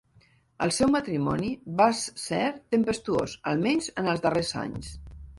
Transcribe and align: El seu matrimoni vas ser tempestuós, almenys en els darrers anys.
El 0.65 0.71
seu 0.75 0.87
matrimoni 0.93 1.49
vas 1.81 1.99
ser 2.21 2.39
tempestuós, 2.75 3.35
almenys 3.51 3.91
en 4.03 4.09
els 4.15 4.25
darrers 4.25 4.55
anys. 4.63 4.91